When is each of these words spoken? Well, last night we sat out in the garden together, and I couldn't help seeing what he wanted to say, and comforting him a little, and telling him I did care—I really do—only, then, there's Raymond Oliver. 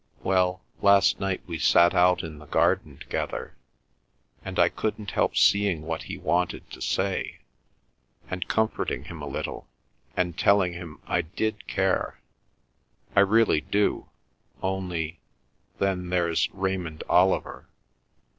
Well, 0.23 0.63
last 0.81 1.19
night 1.19 1.43
we 1.45 1.59
sat 1.59 1.93
out 1.93 2.23
in 2.23 2.39
the 2.39 2.47
garden 2.47 2.97
together, 2.97 3.55
and 4.43 4.57
I 4.57 4.67
couldn't 4.67 5.11
help 5.11 5.37
seeing 5.37 5.83
what 5.83 6.01
he 6.01 6.17
wanted 6.17 6.67
to 6.71 6.81
say, 6.81 7.41
and 8.27 8.47
comforting 8.47 9.03
him 9.03 9.21
a 9.21 9.27
little, 9.27 9.67
and 10.17 10.35
telling 10.35 10.73
him 10.73 11.01
I 11.05 11.21
did 11.21 11.67
care—I 11.67 13.19
really 13.19 13.61
do—only, 13.61 15.19
then, 15.77 16.09
there's 16.09 16.49
Raymond 16.51 17.03
Oliver. 17.07 17.69